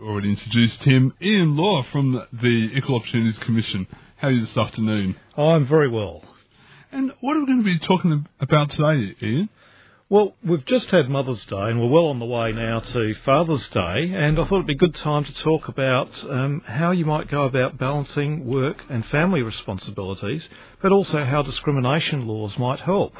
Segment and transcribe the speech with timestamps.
[0.00, 3.86] already introduced him, Ian Law from the Equal Opportunities Commission.
[4.16, 5.16] How are you this afternoon?
[5.36, 6.22] I'm very well.
[6.90, 9.48] And what are we going to be talking about today, Ian?
[10.08, 13.66] Well, we've just had Mother's Day and we're well on the way now to Father's
[13.68, 17.06] Day, and I thought it'd be a good time to talk about um, how you
[17.06, 20.48] might go about balancing work and family responsibilities,
[20.82, 23.14] but also how discrimination laws might help.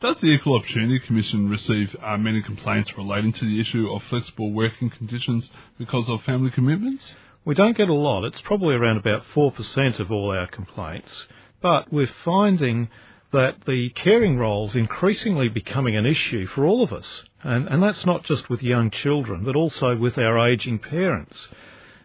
[0.00, 4.52] Does the Equal Opportunity Commission receive uh, many complaints relating to the issue of flexible
[4.52, 7.16] working conditions because of family commitments?
[7.44, 8.22] We don't get a lot.
[8.22, 11.26] It's probably around about 4% of all our complaints,
[11.60, 12.90] but we're finding
[13.32, 17.24] that the caring role is increasingly becoming an issue for all of us.
[17.42, 21.48] And, and that's not just with young children, but also with our ageing parents.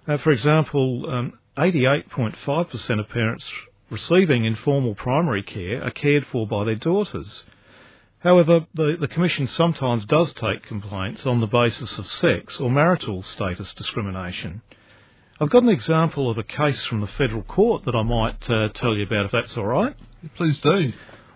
[0.07, 3.51] Uh, for example, um, 88.5% of parents
[3.91, 7.43] receiving informal primary care are cared for by their daughters.
[8.23, 13.21] However, the, the Commission sometimes does take complaints on the basis of sex or marital
[13.21, 14.61] status discrimination.
[15.41, 18.69] I've got an example of a case from the federal court that I might uh,
[18.69, 19.93] tell you about if that's all right.
[20.35, 20.93] Please do.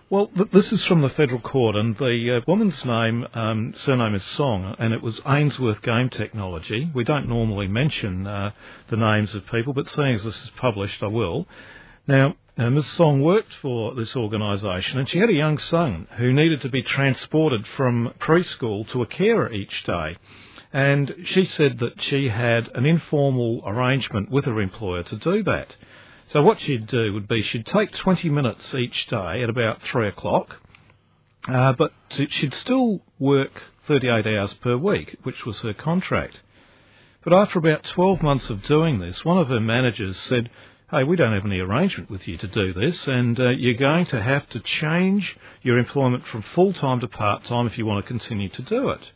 [0.08, 4.14] Well, th- this is from the federal court, and the uh, woman's name, um, surname
[4.14, 6.90] is Song, and it was Ainsworth Game Technology.
[6.94, 8.52] We don't normally mention uh,
[8.88, 11.46] the names of people, but seeing as this is published, I will.
[12.06, 12.86] Now, uh, Ms.
[12.86, 16.82] Song worked for this organisation, and she had a young son who needed to be
[16.82, 20.16] transported from preschool to a carer each day.
[20.72, 25.76] And she said that she had an informal arrangement with her employer to do that.
[26.26, 30.08] So what she'd do would be she'd take 20 minutes each day at about 3
[30.08, 30.56] o'clock,
[31.46, 36.40] uh, but she'd still work 38 hours per week, which was her contract.
[37.22, 40.50] But after about 12 months of doing this, one of her managers said,
[40.90, 44.06] hey, we don't have any arrangement with you to do this, and uh, you're going
[44.06, 48.48] to have to change your employment from full-time to part-time if you want to continue
[48.48, 49.12] to do it.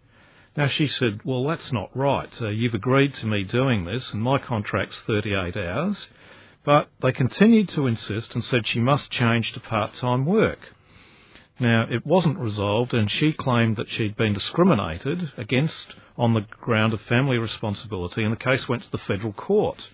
[0.55, 2.31] Now she said, well, that's not right.
[2.42, 6.09] Uh, you've agreed to me doing this, and my contract's 38 hours.
[6.62, 10.59] But they continued to insist and said she must change to part-time work.
[11.58, 16.92] Now, it wasn't resolved, and she claimed that she'd been discriminated against on the ground
[16.92, 19.89] of family responsibility, and the case went to the federal court.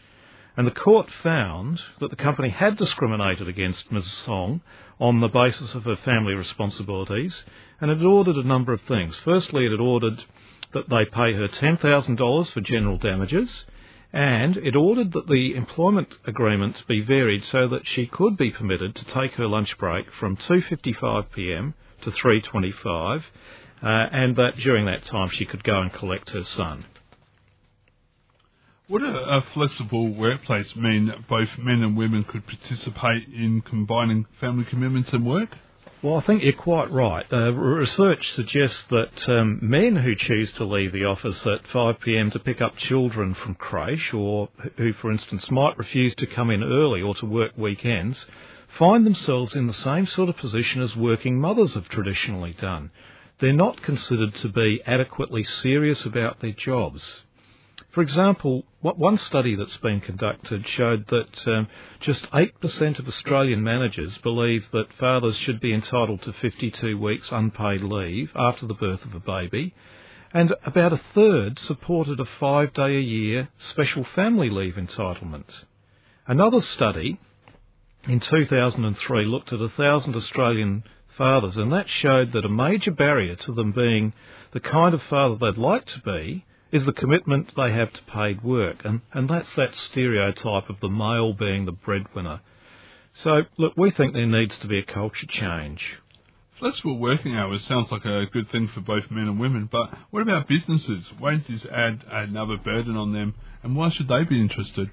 [0.58, 4.10] And the court found that the company had discriminated against Ms.
[4.10, 4.60] Song
[4.98, 7.44] on the basis of her family responsibilities,
[7.80, 9.16] and it ordered a number of things.
[9.20, 10.24] Firstly, it ordered
[10.72, 13.66] that they pay her $10,000 for general damages
[14.12, 18.96] and it ordered that the employment agreement be varied so that she could be permitted
[18.96, 21.74] to take her lunch break from 2:55 p.m.
[22.02, 23.22] to 3:25
[23.80, 26.84] uh, and that during that time she could go and collect her son.
[28.90, 34.24] Would a, a, flexible workplace mean that both men and women could participate in combining
[34.40, 35.50] family commitments and work?
[36.00, 37.26] Well, I think you're quite right.
[37.30, 42.30] Uh, research suggests that um, men who choose to leave the office at 5 pm
[42.30, 46.62] to pick up children from creche, or who, for instance, might refuse to come in
[46.62, 48.24] early or to work weekends,
[48.78, 52.90] find themselves in the same sort of position as working mothers have traditionally done.
[53.38, 57.24] They're not considered to be adequately serious about their jobs.
[57.90, 61.68] For example, one study that's been conducted showed that um,
[62.00, 67.82] just 8% of Australian managers believe that fathers should be entitled to 52 weeks unpaid
[67.82, 69.74] leave after the birth of a baby,
[70.32, 75.64] and about a third supported a five day a year special family leave entitlement.
[76.26, 77.18] Another study
[78.06, 80.84] in 2003 looked at 1,000 Australian
[81.16, 84.12] fathers, and that showed that a major barrier to them being
[84.52, 88.42] the kind of father they'd like to be is the commitment they have to paid
[88.42, 92.40] work, and, and that's that stereotype of the male being the breadwinner.
[93.12, 95.98] So, look, we think there needs to be a culture change.
[96.58, 100.22] Flexible working hours sounds like a good thing for both men and women, but what
[100.22, 101.10] about businesses?
[101.20, 104.90] Won't this add another burden on them, and why should they be interested?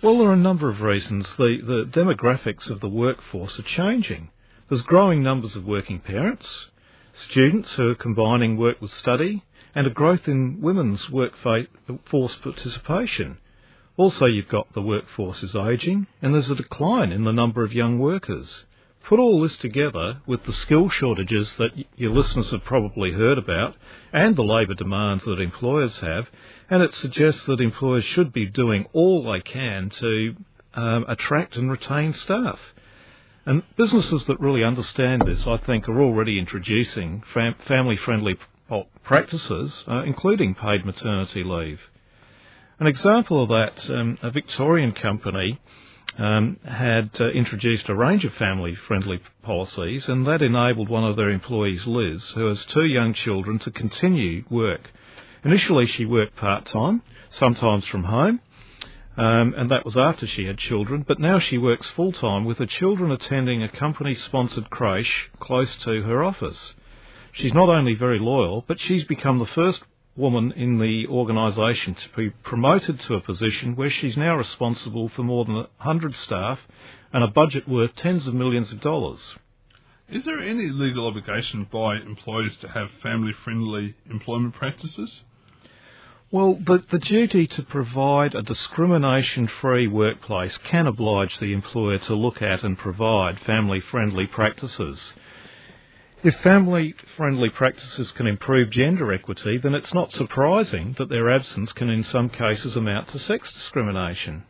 [0.00, 1.34] Well, there are a number of reasons.
[1.36, 4.30] The, the demographics of the workforce are changing.
[4.68, 6.66] There's growing numbers of working parents,
[7.12, 9.42] students who are combining work with study,
[9.74, 13.38] and a growth in women's workforce participation.
[13.96, 17.72] Also, you've got the workforce is ageing, and there's a decline in the number of
[17.72, 18.64] young workers.
[19.04, 23.74] Put all this together with the skill shortages that your listeners have probably heard about,
[24.12, 26.30] and the labour demands that employers have,
[26.70, 30.36] and it suggests that employers should be doing all they can to
[30.74, 32.60] um, attract and retain staff.
[33.46, 38.36] And businesses that really understand this, I think, are already introducing fam- family friendly
[39.02, 41.80] practices, uh, including paid maternity leave.
[42.78, 45.60] An example of that, um, a Victorian company
[46.16, 51.16] um, had uh, introduced a range of family friendly policies, and that enabled one of
[51.16, 54.90] their employees, Liz, who has two young children, to continue work
[55.44, 58.40] Initially, she worked part time, sometimes from home,
[59.16, 62.58] um, and that was after she had children, but now she works full time with
[62.58, 66.74] her children attending a company sponsored creche close to her office.
[67.32, 69.82] She's not only very loyal, but she's become the first
[70.16, 75.22] woman in the organisation to be promoted to a position where she's now responsible for
[75.22, 76.66] more than 100 staff
[77.12, 79.34] and a budget worth tens of millions of dollars.
[80.08, 85.22] Is there any legal obligation by employers to have family friendly employment practices?
[86.30, 92.14] Well, the, the duty to provide a discrimination free workplace can oblige the employer to
[92.14, 95.14] look at and provide family friendly practices.
[96.24, 101.72] If family friendly practices can improve gender equity, then it's not surprising that their absence
[101.72, 104.42] can in some cases amount to sex discrimination.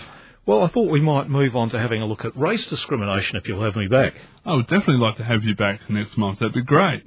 [0.46, 3.48] Well, I thought we might move on to having a look at race discrimination if
[3.48, 4.14] you'll have me back.
[4.44, 6.38] I would definitely like to have you back next month.
[6.38, 7.02] That'd be great.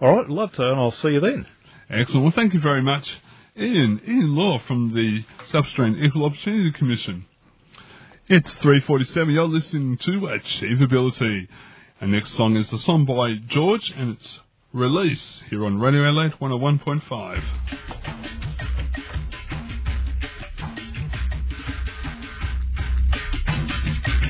[0.00, 1.46] All right, love to, and I'll see you then.
[1.90, 2.24] Excellent.
[2.24, 3.18] Well, thank you very much,
[3.58, 4.00] Ian.
[4.06, 7.26] Ian Law from the South Australian Equal Opportunity Commission.
[8.26, 9.34] It's 3.47.
[9.34, 11.46] You're listening to AchieveAbility.
[12.00, 14.40] Our next song is the song by George, and it's
[14.72, 18.37] Release here on Radio Adelaide 101.5.